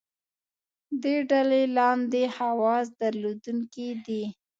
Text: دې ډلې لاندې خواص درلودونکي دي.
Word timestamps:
دې 1.03 1.15
ډلې 1.31 1.63
لاندې 1.77 2.23
خواص 2.35 2.87
درلودونکي 3.01 3.89
دي. 4.05 4.23